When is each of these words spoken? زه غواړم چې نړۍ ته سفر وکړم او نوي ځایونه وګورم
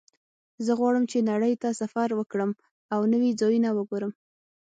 زه 0.65 0.71
غواړم 0.79 1.03
چې 1.11 1.27
نړۍ 1.31 1.53
ته 1.61 1.69
سفر 1.81 2.09
وکړم 2.15 2.51
او 2.93 3.01
نوي 3.13 3.31
ځایونه 3.41 3.69
وګورم 3.73 4.11